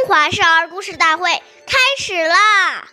[0.00, 1.30] 中华少儿故事大会
[1.66, 2.88] 开始啦！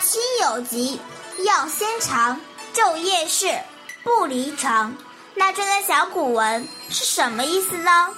[0.00, 0.98] 亲有疾，
[1.44, 2.40] 药先尝，
[2.72, 3.60] 昼夜侍，
[4.02, 4.96] 不离床。
[5.34, 8.08] 那这段小古文是什么意思呢？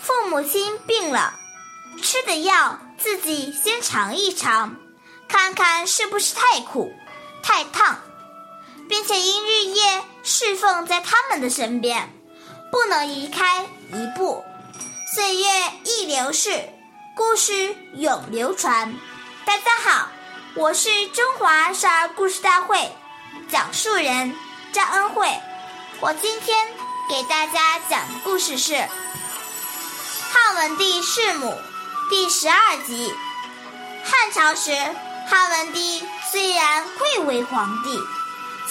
[0.00, 1.34] 父母亲病了，
[2.00, 4.76] 吃的药自己先尝一尝，
[5.26, 6.94] 看看是不是太苦、
[7.42, 7.98] 太烫，
[8.88, 12.12] 并且因日夜侍奉在他们的身边，
[12.70, 14.44] 不能移开一步。
[15.14, 15.46] 岁月
[15.84, 16.68] 易流逝，
[17.16, 18.94] 故事永流传。
[19.44, 20.08] 大家好，
[20.54, 22.92] 我是中华少儿故事大会
[23.48, 24.36] 讲述人
[24.72, 25.26] 张恩惠。
[26.00, 26.68] 我今天
[27.08, 28.74] 给大家讲的故事是
[30.32, 31.46] 《汉文帝弑母》
[32.10, 33.12] 第十二集。
[34.04, 34.72] 汉朝时，
[35.28, 37.98] 汉文帝虽然贵为皇帝，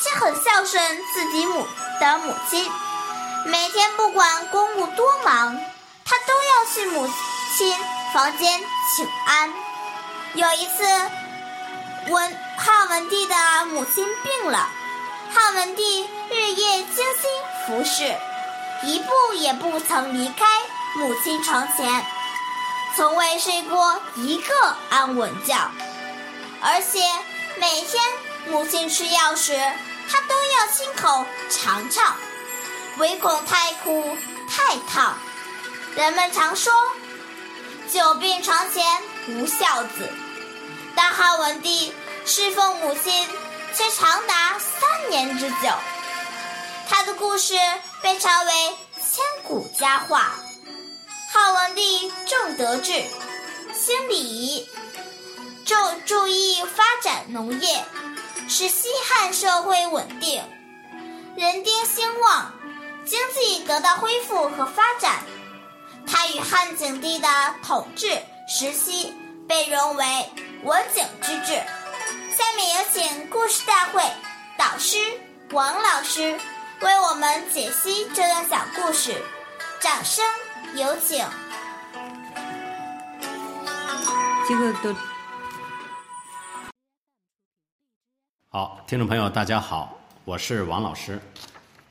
[0.02, 1.67] 却很孝顺自己母
[1.99, 2.71] 的母亲，
[3.45, 5.59] 每天不管公务多忙，
[6.05, 7.09] 他都要去母
[7.58, 7.75] 亲
[8.14, 8.61] 房间
[8.95, 9.53] 请安。
[10.33, 10.83] 有一次，
[12.09, 13.36] 文汉文帝的
[13.67, 14.70] 母亲病了。
[15.33, 17.30] 汉文帝日夜精心
[17.67, 18.16] 服侍，
[18.83, 20.45] 一步也不曾离开
[20.95, 22.05] 母亲床前，
[22.95, 25.55] 从未睡过一个安稳觉。
[26.61, 27.00] 而且
[27.59, 28.03] 每天
[28.47, 29.55] 母亲吃药时，
[30.09, 32.15] 他都要亲口尝尝，
[32.97, 34.17] 唯恐太苦
[34.49, 35.17] 太烫。
[35.95, 36.73] 人们常说
[37.91, 38.83] “久病床前
[39.27, 40.11] 无孝子”，
[40.95, 41.93] 但汉文帝
[42.25, 43.27] 侍奉母亲。
[43.71, 45.69] 却长达三年之久，
[46.89, 47.53] 他的故事
[48.02, 48.52] 被称为
[48.95, 50.33] 千古佳话。
[51.31, 52.91] 汉文帝重德治，
[53.73, 54.67] 兴礼仪，
[55.65, 57.85] 重注意发展农业，
[58.50, 60.44] 使西汉社会稳定，
[61.38, 62.52] 人丁兴旺，
[63.05, 65.19] 经济得到恢复和发展。
[66.08, 67.30] 他与汉景帝的
[67.64, 68.10] 统治
[68.48, 69.15] 时期
[69.48, 70.30] 被荣为
[70.64, 71.54] 文景之治。
[72.36, 74.02] 下面有请故事大会
[74.58, 74.98] 导师
[75.52, 76.36] 王老师
[76.81, 79.14] 为我们解析这段小故事，
[79.80, 80.26] 掌声
[80.73, 81.23] 有请。
[84.48, 84.95] 这个都
[88.52, 89.95] 好，听众朋友，大家好，
[90.26, 91.20] 我是王老师。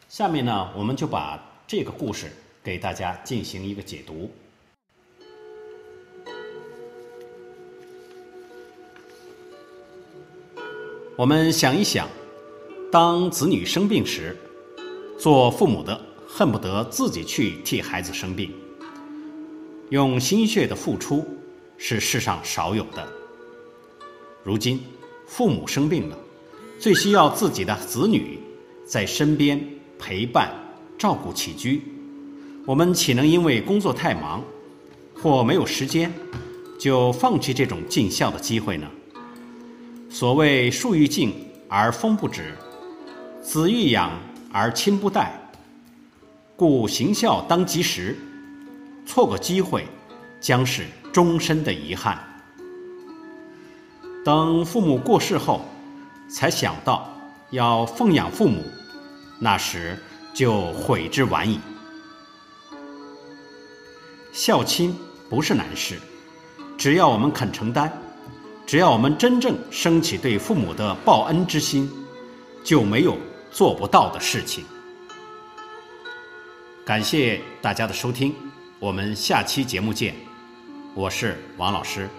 [0.08, 2.32] 下面呢，我们就把这个故事
[2.64, 4.28] 给大家进行一个解读。
[11.14, 12.08] 我们想一想，
[12.90, 14.36] 当子女生病时，
[15.16, 18.52] 做父母的恨不得自己去替孩子生病，
[19.90, 21.24] 用心血的付出
[21.76, 23.08] 是世上少有的。
[24.42, 24.84] 如今
[25.24, 26.18] 父母生病了，
[26.78, 28.38] 最需要自己的子女
[28.86, 29.60] 在身边
[29.98, 30.50] 陪伴、
[30.96, 31.82] 照顾起居，
[32.64, 34.42] 我们岂能因为工作太忙
[35.20, 36.12] 或没有时间，
[36.78, 38.86] 就放弃这种尽孝的机会呢？
[40.08, 41.34] 所谓树欲静
[41.68, 42.54] 而风不止，
[43.42, 44.12] 子欲养
[44.52, 45.32] 而亲不待，
[46.56, 48.16] 故行孝当及时，
[49.04, 49.84] 错过机会
[50.40, 52.18] 将是终身的遗憾。
[54.24, 55.62] 等父母过世后，
[56.28, 57.10] 才想到
[57.50, 58.62] 要奉养父母，
[59.38, 59.96] 那时
[60.34, 61.58] 就悔之晚矣。
[64.32, 64.96] 孝亲
[65.28, 65.98] 不是难事，
[66.76, 67.90] 只要我们肯承担。
[68.66, 71.90] 只要我们真正升起对父母的报恩之心，
[72.62, 73.16] 就没有
[73.50, 74.62] 做不到的事情。
[76.84, 78.34] 感谢大家的收听，
[78.78, 80.14] 我们下期节目见。
[80.94, 82.10] 我是王老师。